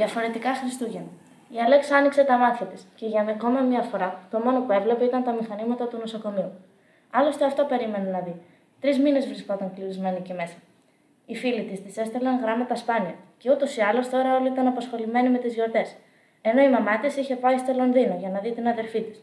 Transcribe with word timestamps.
Διαφορετικά 0.00 0.54
Χριστούγεννα. 0.54 1.12
Η 1.56 1.58
Αλέξα 1.66 1.96
άνοιξε 1.96 2.24
τα 2.24 2.36
μάτια 2.36 2.66
της 2.66 2.86
και 2.94 3.06
για 3.06 3.20
ακόμα 3.20 3.60
μία 3.60 3.82
φορά 3.82 4.08
το 4.30 4.38
μόνο 4.38 4.60
που 4.60 4.72
έβλεπε 4.72 5.04
ήταν 5.04 5.22
τα 5.24 5.32
μηχανήματα 5.32 5.88
του 5.88 5.98
νοσοκομείου. 5.98 6.50
Άλλωστε 7.10 7.44
αυτό 7.44 7.64
περίμενε 7.64 8.10
να 8.10 8.20
δει. 8.20 8.34
Τρεις 8.80 8.98
μήνες 8.98 9.26
βρισκόταν 9.26 9.72
κλεισμένη 9.74 10.16
εκεί 10.16 10.32
μέσα. 10.32 10.56
Οι 11.26 11.36
φίλοι 11.36 11.62
της 11.64 11.82
τη 11.82 12.00
έστελναν 12.00 12.40
γράμματα 12.40 12.74
σπάνια 12.74 13.14
και 13.38 13.50
ούτως 13.50 13.76
ή 13.76 13.80
άλλως 13.80 14.08
τώρα 14.10 14.36
όλοι 14.36 14.48
ήταν 14.48 14.66
απασχολημένοι 14.66 15.28
με 15.28 15.38
τις 15.38 15.54
γιορτές. 15.54 15.96
Ενώ 16.42 16.62
η 16.62 16.70
μαμά 16.70 16.98
της 16.98 17.16
είχε 17.16 17.36
πάει 17.36 17.58
στο 17.58 17.72
Λονδίνο 17.72 18.16
για 18.18 18.28
να 18.28 18.38
δει 18.38 18.52
την 18.52 18.68
αδερφή 18.68 19.00
της. 19.02 19.22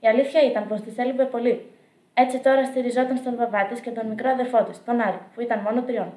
Η 0.00 0.06
αλήθεια 0.06 0.42
ήταν 0.42 0.68
πως 0.68 0.80
της 0.80 0.98
έλειπε 0.98 1.24
πολύ. 1.24 1.70
Έτσι 2.14 2.38
τώρα 2.38 2.64
στηριζόταν 2.64 3.16
στον 3.16 3.36
παπά 3.36 3.66
της 3.66 3.80
και 3.80 3.90
τον 3.90 4.06
μικρό 4.06 4.30
αδερφό 4.30 4.62
της, 4.62 4.84
τον 4.84 5.00
Άρη, 5.00 5.18
που 5.34 5.40
ήταν 5.40 5.58
μόνο 5.58 5.82
τριών. 5.82 6.12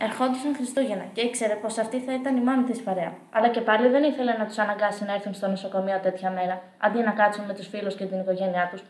Ερχόντουσαν 0.00 0.54
Χριστούγεννα 0.54 1.04
και 1.12 1.20
ήξερε 1.20 1.54
πως 1.54 1.78
αυτή 1.78 1.98
θα 2.00 2.14
ήταν 2.14 2.36
η 2.36 2.40
μόνη 2.40 2.62
της 2.62 2.82
παρέα. 2.82 3.12
Αλλά 3.30 3.48
και 3.48 3.60
πάλι 3.60 3.88
δεν 3.88 4.02
ήθελε 4.02 4.32
να 4.32 4.46
τους 4.46 4.58
αναγκάσει 4.58 5.04
να 5.04 5.12
έρθουν 5.14 5.34
στο 5.34 5.48
νοσοκομείο 5.48 5.98
τέτοια 6.02 6.30
μέρα, 6.30 6.62
αντί 6.78 6.98
να 6.98 7.10
κάτσουν 7.10 7.44
με 7.44 7.54
τους 7.54 7.66
φίλους 7.66 7.94
και 7.94 8.04
την 8.04 8.20
οικογένειά 8.20 8.68
τους. 8.70 8.82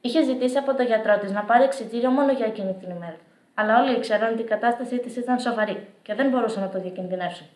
Είχε 0.00 0.22
ζητήσει 0.22 0.58
από 0.58 0.74
τον 0.74 0.86
γιατρό 0.86 1.18
της 1.18 1.30
να 1.32 1.42
πάρει 1.42 1.64
εξητήριο 1.64 2.10
μόνο 2.10 2.32
για 2.32 2.46
εκείνη 2.46 2.76
την 2.80 2.90
ημέρα. 2.90 3.16
Αλλά 3.54 3.82
όλοι 3.82 3.96
ήξεραν 3.96 4.32
ότι 4.32 4.42
η 4.42 4.44
κατάστασή 4.44 4.98
της 4.98 5.16
ήταν 5.16 5.38
σοβαρή 5.38 5.86
και 6.02 6.14
δεν 6.14 6.28
μπορούσαν 6.28 6.62
να 6.62 6.68
το 6.68 6.80
διακινδυνεύσουν. 6.80 7.46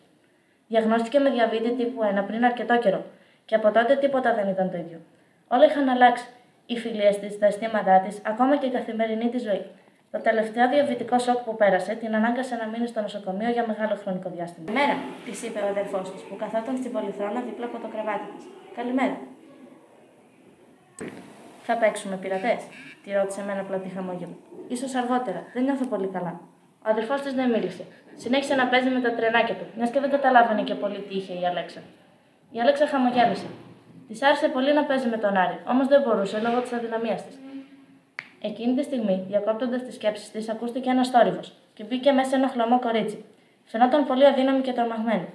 Διαγνώστηκε 0.67 1.19
με 1.19 1.29
διαβήτη 1.29 1.71
τύπου 1.71 2.01
1 2.19 2.23
πριν 2.27 2.45
αρκετό 2.45 2.77
καιρό 2.77 3.03
και 3.45 3.55
από 3.55 3.71
τότε 3.71 3.95
τίποτα 3.95 4.33
δεν 4.33 4.47
ήταν 4.47 4.71
το 4.71 4.77
ίδιο. 4.77 4.99
Όλα 5.47 5.65
είχαν 5.65 5.89
αλλάξει. 5.89 6.25
Οι 6.65 6.77
φιλίες 6.77 7.19
της, 7.19 7.39
τα 7.39 7.45
αισθήματά 7.45 7.99
της, 7.99 8.21
ακόμα 8.25 8.57
και 8.57 8.65
η 8.65 8.69
καθημερινή 8.69 9.29
της 9.29 9.41
ζωή. 9.41 9.65
Το 10.15 10.21
τελευταίο 10.21 10.69
διαβητικό 10.69 11.19
σοκ 11.19 11.37
που 11.45 11.55
πέρασε 11.55 11.93
την 12.01 12.15
ανάγκασε 12.15 12.55
να 12.55 12.65
μείνει 12.71 12.87
στο 12.87 13.01
νοσοκομείο 13.01 13.49
για 13.49 13.63
μεγάλο 13.67 13.95
χρονικό 14.03 14.29
διάστημα. 14.35 14.71
Μέρα, 14.79 14.95
της 15.25 15.43
είπε 15.43 15.59
ο 15.65 15.67
αδερφός 15.73 16.05
της 16.11 16.21
που 16.27 16.35
καθόταν 16.35 16.75
στην 16.77 16.91
πολυθρόνα 16.95 17.39
δίπλα 17.47 17.65
από 17.69 17.77
το 17.83 17.87
κρεβάτι 17.93 18.27
της. 18.35 18.43
Καλημέρα. 18.77 19.17
Θα 21.67 21.73
παίξουμε 21.81 22.15
πειρατές, 22.21 22.61
τη 23.03 23.09
ρώτησε 23.17 23.41
με 23.45 23.51
ένα 23.55 23.63
πλατή 23.67 23.89
χαμόγελο. 23.95 24.35
σω 24.79 24.87
αργότερα, 25.01 25.41
δεν 25.53 25.63
νιώθω 25.63 25.85
πολύ 25.93 26.07
καλά. 26.15 26.33
Ο 26.85 26.87
αδερφός 26.93 27.19
της 27.21 27.33
δεν 27.39 27.47
μίλησε. 27.53 27.83
Συνέχισε 28.23 28.55
να 28.55 28.65
παίζει 28.71 28.89
με 28.89 29.01
τα 29.05 29.11
τρενάκια 29.17 29.55
του, 29.59 29.65
μιας 29.75 29.89
και 29.89 29.99
δεν 29.99 30.09
καταλάβαινε 30.15 30.61
και 30.69 30.75
πολύ 30.83 30.99
τι 31.07 31.15
είχε 31.19 31.33
η 31.41 31.45
Αλέξα. 31.51 31.81
Η 32.55 32.57
Αλέξα 32.63 32.85
χαμογέλασε. 32.87 33.47
Της 34.07 34.21
άρεσε 34.23 34.47
πολύ 34.47 34.73
να 34.73 34.83
παίζει 34.83 35.07
με 35.07 35.17
τον 35.17 35.37
Άρη, 35.43 35.57
όμως 35.71 35.87
δεν 35.87 36.01
μπορούσε 36.01 36.37
λόγω 36.45 36.61
της 36.61 36.73
αδυναμίας 36.73 37.21
της. 37.25 37.35
Εκείνη 38.49 38.73
τη 38.75 38.83
στιγμή, 38.83 39.25
διακόπτοντας 39.27 39.83
τις 39.83 39.95
σκέψεις 39.95 40.31
της, 40.31 40.49
ακούστηκε 40.49 40.89
ένας 40.89 41.09
θόρυβος 41.09 41.53
και 41.73 41.83
μπήκε 41.83 42.11
μέσα 42.11 42.35
ένα 42.35 42.47
χλωμό 42.47 42.79
κορίτσι. 42.79 43.25
Φαινόταν 43.65 44.05
πολύ 44.05 44.25
αδύναμη 44.27 44.61
και 44.61 44.71
τρομαγμένη. 44.71 45.27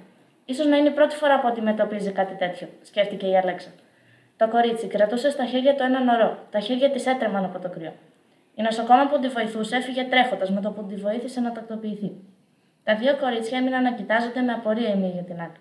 σω 0.55 0.63
να 0.63 0.77
είναι 0.77 0.87
η 0.87 0.91
πρώτη 0.91 1.15
φορά 1.15 1.39
που 1.39 1.47
αντιμετωπίζει 1.47 2.11
κάτι 2.11 2.35
τέτοιο, 2.35 2.67
σκέφτηκε 2.81 3.27
η 3.27 3.37
Αλέξα. 3.37 3.69
Το 4.37 4.47
κορίτσι 4.47 4.87
κρατούσε 4.87 5.29
στα 5.29 5.45
χέρια 5.45 5.75
του 5.75 5.83
ένα 5.83 5.99
νορό. 6.03 6.37
Τα 6.51 6.59
χέρια 6.59 6.89
της 6.91 7.05
έτρεμαν 7.05 7.43
από 7.43 7.59
το 7.59 7.69
κρύο. 7.69 7.93
Η 8.55 8.61
νοσοκόμα 8.61 9.07
που 9.07 9.19
τη 9.19 9.27
βοηθούσε 9.27 9.75
έφυγε 9.75 10.03
τρέχοντας 10.03 10.49
με 10.51 10.61
το 10.61 10.71
που 10.71 10.83
τη 10.83 10.95
βοήθησε 10.95 11.39
να 11.39 11.51
τακτοποιηθεί. 11.51 12.11
Τα 12.83 12.95
δύο 12.95 13.17
κορίτσια 13.17 13.57
έμειναν 13.57 13.83
να 13.83 13.91
κοιτάζονται 13.91 14.41
με 14.41 14.51
απορία 14.51 14.89
η 14.89 14.95
μία 14.95 15.09
για 15.09 15.23
την 15.23 15.41
άλλη. 15.41 15.59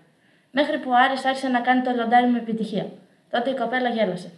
Μέχρι 0.50 0.78
που 0.78 0.90
ο 0.90 0.94
Άρης 0.94 1.24
άρχισε 1.24 1.48
να 1.48 1.60
κάνει 1.60 1.82
το 1.82 1.90
λιοντάρι 1.90 2.26
με 2.26 2.38
επιτυχία. 2.38 2.86
Τότε 3.30 3.50
η 3.50 3.54
κοπέλα 3.54 3.88
γέλασε. 3.88 4.30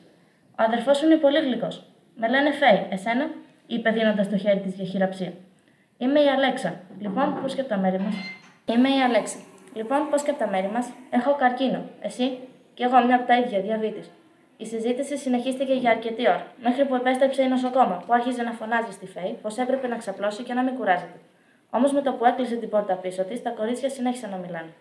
Ο 0.51 0.63
αδερφός 0.63 1.03
είναι 1.03 1.17
πολύ 1.17 1.39
γλυκός. 1.39 1.92
Με 2.15 2.29
λένε 2.29 2.53
Φέη, 2.53 2.87
εσένα, 2.91 3.31
είπε 3.67 3.91
δίνοντα 3.91 4.27
το 4.27 4.37
χέρι 4.37 4.61
της 4.61 4.75
για 4.75 4.85
χειραψία. 4.85 5.33
Είμαι 5.99 6.21
η 6.21 6.29
Αλέξα. 6.29 6.81
Λοιπόν, 6.99 7.39
πώς 7.41 7.55
και 7.55 7.61
από 7.61 7.71
τα 7.71 7.77
μέρη 7.77 7.99
μας; 7.99 8.15
Είμαι 8.65 8.89
η 8.89 9.01
Αλέξα. 9.03 9.39
Λοιπόν, 9.75 10.09
πώς 10.11 10.23
και 10.23 10.31
από 10.31 10.39
τα 10.39 10.49
μέρη 10.49 10.69
μας; 10.69 10.93
Έχω 11.11 11.35
καρκίνο. 11.35 11.83
Εσύ, 12.01 12.39
και 12.75 12.85
εγώ 12.85 13.05
μια 13.07 13.17
από 13.17 13.27
τα 13.27 13.39
ίδια, 13.39 13.61
διαβήτης. 13.61 14.11
Η 14.57 14.67
συζήτηση 14.67 15.17
συνεχίστηκε 15.17 15.73
για 15.73 15.91
αρκετή 15.91 16.29
ώρα, 16.29 16.47
μέχρι 16.63 16.85
που 16.85 16.95
επέστρεψε 16.95 17.43
η 17.43 17.49
νοσοκόμα, 17.49 18.03
που 18.07 18.13
άρχιζε 18.13 18.43
να 18.43 18.53
φωνάζει 18.53 18.93
στη 18.93 19.07
Φέη 19.07 19.39
πως 19.43 19.59
έπρεπε 19.59 19.87
να 19.87 19.97
ξαπλώσει 19.97 20.43
και 20.43 20.55
να 20.55 20.63
μην 20.63 20.75
κουράζεται. 20.75 21.19
Όμως 21.71 21.93
με 21.93 22.03
το 22.03 22.13
που 22.13 22.25
έκλεισε 22.25 22.57
την 22.57 22.69
πόρτα 22.69 22.95
πίσω 22.95 23.25
της, 23.25 23.43
τα 23.43 23.51
κορίτσια 23.51 23.89
συνέχισαν 23.89 24.31
να 24.31 24.37
μιλάνε. 24.37 24.73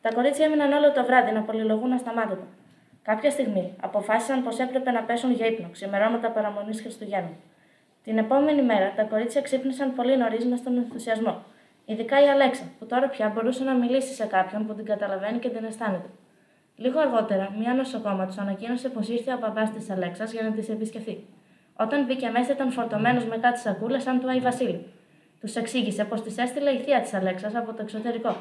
Τα 0.00 0.12
κορίτσια 0.14 0.44
έμειναν 0.44 0.72
όλο 0.72 0.92
το 0.92 1.04
βράδυ 1.04 1.32
να 1.32 1.42
πολυλογούν 1.42 1.92
ασταμάτητα. 1.92 2.46
Κάποια 3.06 3.30
στιγμή 3.30 3.74
αποφάσισαν 3.80 4.42
πως 4.42 4.58
έπρεπε 4.58 4.90
να 4.90 5.02
πέσουν 5.02 5.32
για 5.32 5.46
ύπνο, 5.46 5.68
ξημερώματα 5.72 6.30
παραμονής 6.30 6.80
Χριστουγέννων. 6.80 7.34
Την 8.04 8.18
επόμενη 8.18 8.62
μέρα 8.62 8.92
τα 8.96 9.02
κορίτσια 9.02 9.40
ξύπνησαν 9.40 9.94
πολύ 9.94 10.16
νωρίς 10.16 10.44
μες 10.44 10.58
στον 10.58 10.76
ενθουσιασμό. 10.76 11.42
Ειδικά 11.84 12.24
η 12.24 12.28
Αλέξα, 12.28 12.62
που 12.78 12.86
τώρα 12.86 13.08
πια 13.08 13.28
μπορούσε 13.28 13.64
να 13.64 13.74
μιλήσει 13.74 14.14
σε 14.14 14.24
κάποιον 14.24 14.66
που 14.66 14.74
την 14.74 14.84
καταλαβαίνει 14.84 15.38
και 15.38 15.48
την 15.48 15.64
αισθάνεται. 15.64 16.08
Λίγο 16.76 17.00
αργότερα, 17.00 17.54
μία 17.58 17.74
νοσοκόμα 17.74 18.26
του 18.26 18.34
ανακοίνωσε 18.40 18.88
πως 18.88 19.08
ήρθε 19.08 19.32
ο 19.32 19.38
παπάς 19.38 19.70
της 19.70 19.90
Αλέξας 19.90 20.32
για 20.32 20.42
να 20.42 20.50
τη 20.50 20.72
επισκεφθεί. 20.72 21.24
Όταν 21.76 22.04
μπήκε 22.04 22.28
μέσα, 22.28 22.52
ήταν 22.52 22.72
φορτωμένος 22.72 23.24
με 23.24 23.36
κάτι 23.36 23.58
σακούλες 23.58 24.02
σαν 24.02 24.20
του 24.20 24.28
Άι 24.28 24.40
Βασίλη. 24.40 24.86
Τους 25.40 25.56
εξήγησε 25.56 26.04
πως 26.04 26.22
τη 26.22 26.42
έστειλε 26.42 26.70
η 26.70 26.78
θεία 26.78 27.00
της 27.00 27.14
Αλέξας 27.14 27.54
από 27.54 27.72
το 27.72 27.82
εξωτερικό. 27.82 28.36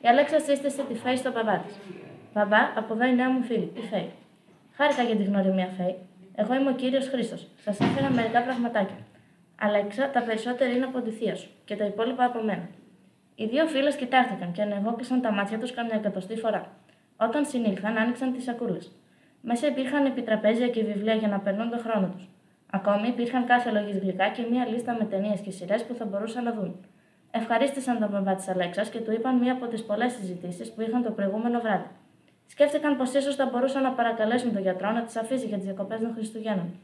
Η 0.00 0.08
Αλέξα 0.08 0.38
σύστησε 0.38 0.82
τη 0.82 0.94
Φέη 0.94 1.16
στον 1.16 1.32
παπά 1.32 1.64
της. 1.66 1.76
Μπαμπά, 2.34 2.58
από 2.76 2.94
εδώ 2.94 3.04
η 3.04 3.14
νέα 3.14 3.30
μου 3.30 3.42
φίλη, 3.42 3.72
η 3.76 3.80
Φέη. 3.80 4.10
Χάρηκα 4.72 5.02
για 5.02 5.16
τη 5.16 5.22
γνωριμία, 5.22 5.66
Φέη. 5.66 5.96
Εγώ 6.34 6.54
είμαι 6.54 6.70
ο 6.70 6.74
κύριος 6.74 7.08
Χρήστος. 7.08 7.46
Σας 7.64 7.80
έφερα 7.80 8.10
μερικά 8.10 8.42
πραγματάκια. 8.42 8.96
Αλέξα, 9.60 10.10
τα 10.10 10.22
περισσότερα 10.22 10.70
είναι 10.70 10.84
από 10.84 11.00
τη 11.00 11.10
θεία 11.10 11.36
σου 11.36 11.48
και 11.64 11.76
τα 11.76 11.84
υπόλοιπα 11.84 12.24
από 12.24 12.42
μένα. 12.42 12.68
Οι 13.34 13.46
δύο 13.46 13.66
φίλες 13.66 13.96
κοιτάχτηκαν 13.96 14.52
και 14.52 14.62
ανεγόκλεισαν 14.62 15.20
τα 15.20 15.32
μάτια 15.32 15.58
τους 15.58 15.72
καμιά 15.72 15.94
εκατοστή 15.94 16.36
φορά. 16.36 16.66
Όταν 17.16 17.44
συνήλθαν, 17.44 17.98
άνοιξαν 17.98 18.32
τις 18.32 18.44
σακούλες. 18.44 18.92
Μέσα 19.40 19.66
υπήρχαν 19.66 20.06
επιτραπέζια 20.06 20.68
και 20.68 20.84
βιβλία 20.84 21.14
για 21.14 21.28
να 21.28 21.38
περνούν 21.38 21.70
τον 21.70 21.78
χρόνο 21.78 22.06
τους. 22.06 22.28
Ακόμη 22.70 23.08
υπήρχαν 23.08 23.46
κάθε 23.46 23.70
λογής 23.70 23.98
γλυκά 23.98 24.28
και 24.28 24.46
μία 24.50 24.66
λίστα 24.66 24.96
με 24.98 25.04
ταινίες 25.04 25.40
και 25.40 25.50
σειρές 25.50 25.84
που 25.84 25.94
θα 25.94 26.04
μπορούσαν 26.04 26.44
να 26.44 26.52
δουν. 26.52 26.84
Ευχαρίστησαν 27.30 27.98
τον 27.98 28.08
μπαμπά 28.08 28.34
της 28.34 28.48
Αλέξας 28.48 28.88
και 28.88 28.98
του 28.98 29.12
είπαν 29.12 29.36
μία 29.36 29.52
από 29.52 29.66
τις 29.66 29.84
πολλές 29.84 30.12
συζητήσεις 30.12 30.72
που 30.72 30.80
είχαν 30.80 31.02
το 31.02 31.10
προηγούμενο 31.10 31.60
βράδυ. 31.60 31.86
Σκέφτηκαν 32.46 32.96
πως 32.96 33.12
ίσως 33.12 33.34
θα 33.34 33.46
μπορούσαν 33.52 33.82
να 33.82 33.90
παρακαλέσουν 33.90 34.52
τον 34.52 34.62
γιατρό 34.62 34.90
να 34.90 35.02
τις 35.02 35.16
αφήσει 35.16 35.46
για 35.46 35.56
τις 35.56 35.64
διακοπές 35.64 36.00
των 36.00 36.12
Χριστουγέννων. 36.14 36.74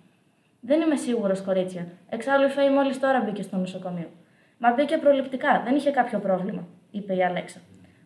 Δεν 0.61 0.81
είμαι 0.81 0.97
σίγουρος, 0.97 1.41
κορίτσια. 1.41 1.87
Εξάλλου 2.09 2.47
η 2.47 2.51
Φέη 2.51 2.71
μόλις 2.71 3.01
τώρα 3.01 3.21
μπήκε 3.21 3.43
στο 3.43 3.57
νοσοκομείο. 3.57 4.11
Μα 4.59 4.73
μπήκε 4.73 4.97
προληπτικά, 4.97 5.63
δεν 5.65 5.75
είχε 5.77 5.91
κάποιο 5.91 6.19
πρόβλημα, 6.19 6.67
είπε 6.91 7.15
η 7.15 7.25
Αλέξα. 7.25 7.59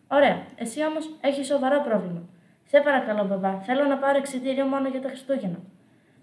Ωραία, 0.07 0.37
εσύ 0.55 0.85
όμως 0.85 1.09
έχεις 1.21 1.47
σοβαρό 1.47 1.81
πρόβλημα. 1.81 2.21
Σε 2.65 2.79
παρακαλώ, 2.79 3.25
μπαμπά, 3.25 3.59
θέλω 3.59 3.83
να 3.83 3.97
πάρω 3.97 4.17
εξητήριο 4.17 4.65
μόνο 4.65 4.87
για 4.87 5.01
τα 5.01 5.07
Χριστούγεννα. 5.07 5.59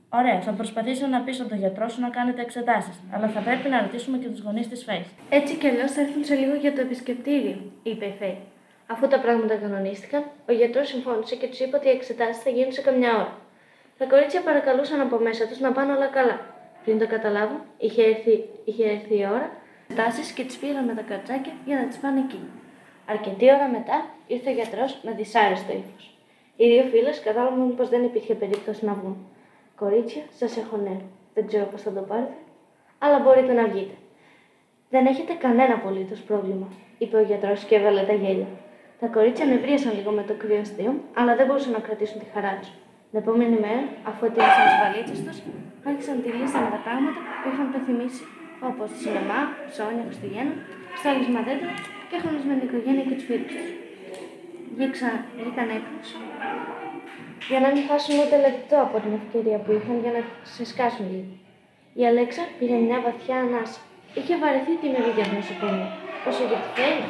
Ωραία, 0.08 0.40
θα 0.40 0.52
προσπαθήσω 0.52 1.06
να 1.06 1.20
πείσω 1.20 1.44
τον 1.44 1.58
γιατρό 1.58 1.88
σου 1.88 2.00
να 2.00 2.08
κάνετε 2.08 2.40
εξετάσεις, 2.40 3.00
αλλά 3.10 3.28
θα 3.28 3.40
πρέπει 3.40 3.68
να 3.68 3.80
ρωτήσουμε 3.80 4.18
και 4.18 4.28
τους 4.28 4.40
γονείς 4.40 4.68
της 4.68 4.84
Φέης. 4.84 5.06
Έτσι 5.28 5.56
κι 5.56 5.66
αλλιώς 5.66 5.92
θα 5.92 6.00
έρθουν 6.00 6.24
σε 6.24 6.34
λίγο 6.34 6.54
για 6.54 6.72
το 6.72 6.80
επισκεπτήριο, 6.80 7.56
είπε 7.82 8.04
η 8.04 8.14
Φέη. 8.18 8.38
Αφού 8.92 9.06
τα 9.08 9.20
πράγματα 9.20 9.54
κανονίστηκαν, 9.54 10.22
ο 10.48 10.52
γιατρός 10.52 10.88
συμφώνησε 10.88 11.36
και 11.36 11.46
τους 11.46 11.60
είπε 11.60 11.76
ότι 11.76 11.86
οι 11.88 11.90
εξετάσεις 11.90 12.42
θα 12.42 12.50
γίνουν 12.50 12.72
σε 12.72 12.80
καμιά 12.80 13.14
ώρα. 13.14 13.38
Τα 13.98 14.04
κορίτσια 14.04 14.40
παρακαλούσαν 14.40 15.00
από 15.00 15.16
μέσα 15.18 15.46
τους 15.46 15.58
να 15.58 15.72
πάνε 15.72 15.92
όλα 15.92 16.06
καλά. 16.06 16.40
Πριν 16.84 16.98
το 16.98 17.06
καταλάβουν, 17.06 17.60
είχε 17.78 18.02
έρθει, 18.02 18.44
είχε 18.64 18.84
έρθει 18.90 19.18
η 19.18 19.26
ώρα, 19.36 19.50
εξετάσεις 19.88 20.32
και 20.32 20.44
τι 20.44 20.56
πήραν 20.60 20.84
με 20.84 20.94
τα 20.94 21.02
καρτσάκια 21.02 21.52
για 21.64 21.76
να 21.76 21.84
τι 21.88 21.98
πάνε 22.02 22.20
εκεί. 22.20 22.40
Αρκετή 23.06 23.44
ώρα 23.56 23.68
μετά 23.68 23.96
ήρθε 24.26 24.50
ο 24.50 24.52
γιατρός 24.52 24.98
με 25.02 25.12
δυσάρεστο 25.12 25.72
ύφος. 25.72 26.04
Οι 26.56 26.66
δύο 26.68 26.82
φίλες 26.82 27.20
κατάλαβαν 27.20 27.74
πως 27.76 27.88
δεν 27.88 28.02
υπήρχε 28.04 28.34
περίπτωση 28.34 28.84
να 28.84 28.92
βγουν. 28.92 29.16
Κορίτσια, 29.76 30.22
σας 30.38 30.56
έχω 30.56 30.76
νέο. 30.76 31.02
Δεν 31.34 31.46
ξέρω 31.46 31.64
πώς 31.64 31.82
θα 31.82 31.92
το 31.92 32.00
πάρετε, 32.00 32.36
αλλά 32.98 33.18
μπορείτε 33.18 33.52
να 33.52 33.64
βγείτε. 33.66 33.94
Δεν 34.90 35.06
έχετε 35.06 35.32
κανένα 35.32 35.74
απολύτως 35.74 36.20
πρόβλημα, 36.20 36.68
είπε 36.98 37.16
ο 37.16 37.22
γιατρός 37.22 37.64
και 37.64 37.74
έβαλε 37.74 38.02
τα 38.02 38.12
γέλια. 38.12 38.46
Τα 39.00 39.06
κορίτσια 39.14 39.46
νευρίασαν 39.52 39.92
λίγο 39.98 40.10
με 40.18 40.22
το 40.28 40.34
κρύο 40.40 40.60
αστείο, 40.64 40.92
αλλά 41.18 41.32
δεν 41.38 41.44
μπορούσαν 41.46 41.72
να 41.78 41.82
κρατήσουν 41.86 42.18
τη 42.22 42.26
χαρά 42.34 42.52
τους. 42.60 42.70
Την 43.10 43.18
επόμενη 43.22 43.56
μέρα, 43.64 43.82
αφού 44.10 44.22
ετοίμασαν 44.28 44.64
τις 44.68 44.78
βαλίτσες 44.82 45.18
τους, 45.24 45.38
άρχισαν 45.88 46.16
τη 46.22 46.28
λίστα 46.38 46.58
με 46.64 46.70
τα 46.74 46.80
πράγματα 46.86 47.18
που 47.40 47.46
είχαν 47.50 47.66
πεθυμίσει, 47.74 48.22
όπως 48.70 48.88
σινεμά, 49.00 49.40
ψώνια, 49.70 50.04
Χριστουγέννα, 50.08 50.54
στάλισμα 51.00 51.40
δέντρα 51.46 51.72
και 52.08 52.14
έχουν 52.18 52.32
με 52.50 52.54
την 52.58 52.66
οικογένεια 52.68 53.04
και 53.08 53.16
τους 53.18 53.26
φίλους 53.28 53.52
τους. 53.58 53.68
Βγήκαν 55.38 55.68
έξω 55.78 56.18
για 57.50 57.60
να 57.64 57.68
μην 57.72 57.82
χάσουν 57.88 58.14
ούτε 58.22 58.36
λεπτό 58.46 58.76
από 58.86 58.96
την 59.04 59.12
ευκαιρία 59.20 59.58
που 59.64 59.70
είχαν 59.76 59.96
για 60.04 60.12
να 60.16 60.20
σε 60.54 60.62
σκάσουν 60.70 61.06
λίγο. 61.12 61.32
Η 62.00 62.02
Αλέξα 62.10 62.42
πήρε 62.58 62.76
μια 62.86 62.98
βαθιά 63.06 63.36
ανάσα. 63.44 63.80
Είχε 64.18 64.34
βαρεθεί 64.42 64.72
την 64.82 64.92
ευηγία 65.00 65.26
του 65.28 65.36
νοσοκομείου. 65.40 65.90
Όσο 66.28 66.42
για 66.50 66.58
τη 66.62 66.68
Φέη, 66.76 67.00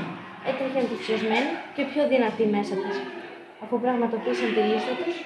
έτρεχε 0.50 0.78
ενθουσιασμένη 0.84 1.50
και 1.74 1.82
πιο 1.90 2.02
δυνατή 2.12 2.44
μέσα 2.56 2.74
της. 2.82 2.96
Αφού 3.62 3.74
πραγματοποίησαν 3.84 4.48
τη 4.54 4.62
λίστα 4.70 4.92
τους, 5.02 5.16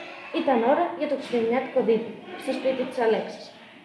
ήταν 0.41 0.59
ώρα 0.73 0.85
για 0.99 1.09
το 1.11 1.15
χριστουγεννιάτικο 1.19 1.81
δίπλο 1.89 2.13
στο 2.43 2.53
σπίτι 2.59 2.83
της 2.89 2.99
Αλέξα. 3.07 3.41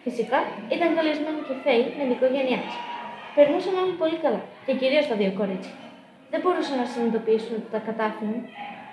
Φυσικά 0.06 0.38
ήταν 0.74 0.88
καλεσμένη 0.98 1.40
και 1.46 1.54
Φέη 1.64 1.82
με 1.98 2.02
την 2.06 2.14
οικογένειά 2.16 2.58
της. 2.64 2.74
Περνούσαν 3.36 3.74
όλοι 3.82 3.94
πολύ 4.02 4.16
καλά 4.24 4.42
και 4.66 4.72
κυρίως 4.80 5.04
τα 5.10 5.14
δύο 5.20 5.32
κορίτσια. 5.40 5.74
Δεν 6.32 6.40
μπορούσαν 6.42 6.76
να 6.82 6.86
συνειδητοποιήσουν 6.92 7.52
ότι 7.58 7.68
τα 7.74 7.80
κατάφεραν. 7.88 8.38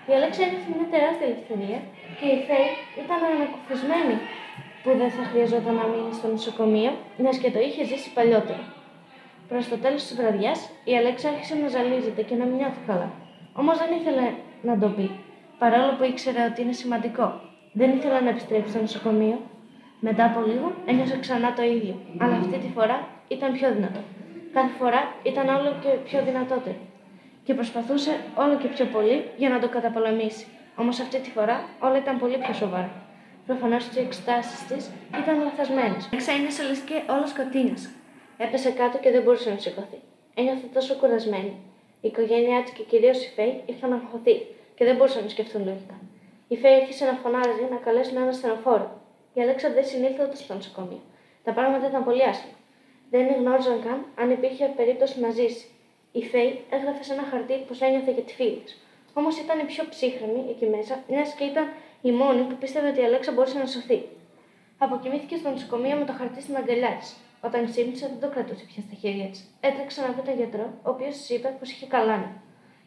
Η 0.09 0.11
Αλέξα 0.17 0.41
ένιωθε 0.45 0.69
μια 0.77 0.87
τεράστια 0.93 1.25
ελευθερία 1.29 1.79
και 2.17 2.27
η 2.35 2.37
Φέη 2.47 2.69
ήταν 3.03 3.19
ανακουφισμένη 3.35 4.15
που 4.83 4.89
δεν 4.99 5.09
θα 5.15 5.23
χρειαζόταν 5.31 5.73
να 5.81 5.85
μείνει 5.91 6.13
στο 6.19 6.27
νοσοκομείο, 6.35 6.91
μιας 7.21 7.37
και 7.41 7.49
το 7.55 7.59
είχε 7.67 7.81
ζήσει 7.89 8.09
παλιότερο. 8.17 8.63
Προς 9.47 9.67
το 9.69 9.77
τέλος 9.77 10.01
της 10.07 10.15
βραδιάς, 10.15 10.69
η 10.83 10.97
Αλέξα 10.97 11.29
άρχισε 11.29 11.55
να 11.55 11.67
ζαλίζεται 11.67 12.21
και 12.21 12.35
να 12.35 12.45
μην 12.45 12.55
νιώθει 12.55 12.81
καλά. 12.87 13.11
Όμως 13.53 13.77
δεν 13.77 13.91
ήθελε 13.99 14.27
να 14.61 14.77
το 14.77 14.87
πει, 14.87 15.11
παρόλο 15.59 15.91
που 15.97 16.03
ήξερε 16.03 16.45
ότι 16.49 16.61
είναι 16.61 16.71
σημαντικό. 16.71 17.41
Δεν 17.73 17.89
ήθελε 17.95 18.19
να 18.19 18.29
επιστρέψει 18.29 18.69
στο 18.69 18.79
νοσοκομείο. 18.79 19.39
Μετά 19.99 20.25
από 20.25 20.39
λίγο 20.41 20.73
ένιωσε 20.85 21.17
ξανά 21.19 21.53
το 21.53 21.63
ίδιο, 21.63 21.95
αλλά 22.17 22.35
αυτή 22.35 22.57
τη 22.57 22.67
φορά 22.75 23.07
ήταν 23.27 23.51
πιο 23.51 23.71
δυνατό. 23.73 23.99
Κάθε 24.53 24.73
φορά 24.79 25.01
ήταν 25.23 25.47
όλο 25.47 25.69
και 25.81 25.89
πιο 26.07 26.23
δυνατότερο 26.23 26.75
και 27.47 27.53
προσπαθούσε 27.53 28.11
όλο 28.35 28.55
και 28.57 28.67
πιο 28.67 28.85
πολύ 28.85 29.17
για 29.37 29.49
να 29.49 29.59
το 29.59 29.67
καταπολεμήσει. 29.69 30.45
Όμως 30.75 30.99
αυτή 30.99 31.19
τη 31.19 31.29
φορά 31.29 31.57
όλα 31.79 31.97
ήταν 31.97 32.19
πολύ 32.19 32.37
πιο 32.37 32.53
σοβαρά. 32.53 32.91
Προφανώς 33.45 33.85
οι 33.85 33.99
εξετάσεις 33.99 34.65
της 34.67 34.91
ήταν 35.21 35.35
λαθασμένες. 35.43 36.09
Εξένισε 36.11 36.63
λες 36.63 36.79
και 36.79 36.93
όλα 37.09 37.27
σκοτίνιασε. 37.27 37.89
Έπεσε 38.37 38.71
κάτω 38.71 38.97
και 38.97 39.11
δεν 39.11 39.21
μπορούσε 39.21 39.49
να 39.49 39.57
σηκωθεί. 39.57 39.99
Ένιωθε 40.33 40.67
τόσο 40.73 40.95
κουρασμένη. 40.95 41.53
Η 42.01 42.07
οικογένειά 42.07 42.63
τη 42.63 42.71
και 42.71 42.83
κυρίως 42.83 43.25
η 43.25 43.29
Φέη 43.35 43.63
ήρθαν 43.65 43.89
να 43.89 43.95
αγχωθεί 43.95 44.35
και 44.75 44.85
δεν 44.85 44.95
μπορούσαν 44.95 45.23
να 45.23 45.29
σκεφτούν 45.29 45.65
λογικά. 45.65 45.97
Η 46.47 46.55
Φέη 46.57 46.73
άρχισε 46.73 47.05
να 47.05 47.13
φωνάζει 47.13 47.67
να 47.69 47.75
καλέσουν 47.75 48.17
ένα 48.17 48.31
στενοφόρο. 48.31 49.01
Η 49.33 49.41
Αλέξα 49.41 49.73
δεν 49.73 49.85
συνήλθε 49.85 50.23
ούτε 50.23 50.35
στο 50.35 50.53
νοσοκομείο. 50.53 51.01
Τα 51.43 51.51
πράγματα 51.51 51.87
ήταν 51.87 52.03
πολύ 52.03 52.23
άσχημα. 52.23 52.57
Δεν 53.09 53.27
γνώριζαν 53.39 53.81
καν 53.81 54.05
αν 54.15 54.31
υπήρχε 54.31 54.73
περίπτωση 54.75 55.19
να 55.19 55.29
ζήσει. 55.29 55.65
Η 56.11 56.23
Φέη 56.23 56.61
έγραφε 56.69 57.03
σε 57.03 57.13
ένα 57.13 57.23
χαρτί 57.23 57.53
πως 57.67 57.81
ένιωθε 57.81 58.11
για 58.11 58.23
τη 58.23 58.33
φίλη 58.33 58.61
της. 58.65 58.81
Όμως 59.13 59.37
ήταν 59.39 59.59
η 59.59 59.63
πιο 59.63 59.83
ψύχρεμη 59.89 60.45
εκεί 60.49 60.65
μέσα, 60.65 61.03
μιας 61.09 61.33
και 61.33 61.43
ήταν 61.43 61.65
η 62.01 62.11
μόνη 62.11 62.41
που 62.41 62.55
πίστευε 62.55 62.87
ότι 62.89 62.99
η 62.99 63.03
Αλέξα 63.03 63.31
μπορούσε 63.31 63.57
να 63.57 63.65
σωθεί. 63.65 63.99
Αποκοιμήθηκε 64.77 65.35
στο 65.35 65.49
νοσοκομείο 65.49 65.95
με 65.95 66.05
το 66.05 66.13
χαρτί 66.13 66.41
στην 66.41 66.55
αγκαλιά 66.55 66.97
της. 66.99 67.15
Όταν 67.41 67.65
ξύπνησε, 67.65 68.07
δεν 68.07 68.19
το 68.19 68.35
κρατούσε 68.35 68.65
πια 68.65 68.81
στα 68.87 68.95
χέρια 69.01 69.27
της. 69.31 69.39
Έτρεξε 69.59 70.01
να 70.01 70.07
δει 70.07 70.21
τον 70.21 70.35
γιατρό, 70.35 70.65
ο 70.83 70.89
οποίος 70.89 71.13
της 71.17 71.29
είπε 71.29 71.55
πως 71.59 71.71
είχε 71.71 71.85
καλάνει. 71.85 72.31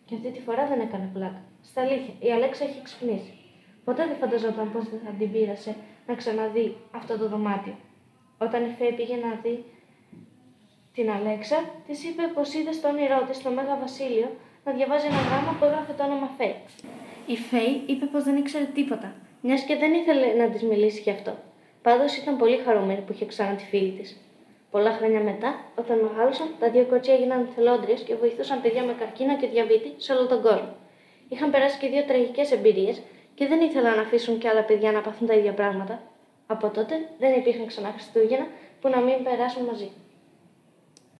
Και 0.04 0.14
αυτή 0.14 0.30
τη 0.30 0.40
φορά 0.40 0.66
δεν 0.66 0.80
έκανε 0.80 1.10
πλάκα. 1.12 1.42
Στα 1.62 1.80
αλήθεια, 1.80 2.14
η 2.18 2.32
Αλέξα 2.32 2.64
είχε 2.64 2.80
ξυπνήσει. 2.82 3.32
Ποτέ 3.84 4.06
δεν 4.06 4.16
φανταζόταν 4.16 4.72
πως 4.72 4.84
δεν 4.90 5.00
θα 5.04 5.10
την 5.18 5.32
πείρασε 5.32 5.76
να 6.06 6.14
ξαναδεί 6.14 6.76
αυτό 6.90 7.18
το 7.18 7.28
δωμάτιο. 7.28 7.74
Όταν 8.38 8.64
η 8.64 8.74
Φέη 8.78 8.92
πήγε 8.92 9.16
να 9.16 9.40
δει 9.42 9.64
την 10.94 11.10
Αλέξα, 11.10 11.56
της 11.86 12.04
είπε 12.04 12.22
πως 12.34 12.54
είδε 12.54 12.72
στο 12.72 12.88
όνειρό 12.88 13.24
της 13.28 13.42
το 13.42 13.50
Μέγα 13.50 13.76
Βασίλειο 13.80 14.28
να 14.64 14.72
διαβάζει 14.72 15.06
ένα 15.06 15.20
γράμμα 15.28 15.56
που 15.58 15.64
έγραφε 15.64 15.92
το 15.92 16.04
όνομα 16.04 16.28
Φέη. 16.36 16.54
Η 17.26 17.36
Φέη 17.36 17.82
είπε 17.86 18.06
πως 18.06 18.24
δεν 18.24 18.36
ήξερε 18.36 18.64
τίποτα, 18.64 19.12
μιας 19.40 19.62
και 19.62 19.76
δεν 19.76 19.92
ήθελε 19.92 20.26
να 20.34 20.50
της 20.50 20.62
μιλήσει 20.62 21.00
γι' 21.00 21.10
αυτό. 21.10 21.32
Πάντως 21.82 22.16
ήταν 22.16 22.36
πολύ 22.36 22.56
χαρούμενη 22.56 23.00
που 23.00 23.12
είχε 23.12 23.26
ξανά 23.26 23.54
τη 23.54 23.64
φίλη 23.64 23.90
της. 23.90 24.20
Πολλά 24.70 24.92
χρόνια 24.92 25.20
μετά, 25.20 25.54
όταν 25.76 25.98
μεγάλωσαν, 25.98 26.48
τα 26.58 26.70
δύο 26.70 26.84
κότσια 26.84 27.14
έγιναν 27.14 27.48
θελόντριες 27.54 28.00
και 28.00 28.14
βοηθούσαν 28.14 28.60
παιδιά 28.60 28.82
με 28.82 28.92
καρκίνο 28.92 29.36
και 29.36 29.46
διαβήτη 29.46 29.94
σε 29.96 30.12
όλο 30.12 30.26
τον 30.26 30.42
κόσμο. 30.42 30.74
Είχαν 31.28 31.50
περάσει 31.50 31.78
και 31.78 31.88
δύο 31.88 32.04
τραγικές 32.04 32.52
εμπειρίες 32.52 33.02
και 33.34 33.46
δεν 33.46 33.60
ήθελαν 33.60 33.96
να 33.96 34.02
αφήσουν 34.02 34.38
και 34.38 34.48
άλλα 34.48 34.62
παιδιά 34.64 34.92
να 34.92 35.00
παθούν 35.00 35.26
τα 35.26 35.34
ίδια 35.34 35.52
πράγματα. 35.52 36.02
Από 36.46 36.68
τότε 36.68 36.94
δεν 37.18 37.32
υπήρχαν 37.38 37.66
ξανά 37.66 37.88
Χριστούγεννα 37.88 38.46
που 38.80 38.88
να 38.88 39.00
μην 39.00 39.22
περάσουν 39.24 39.64
μαζί. 39.64 39.90